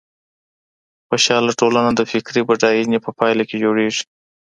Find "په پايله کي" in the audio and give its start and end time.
3.05-3.55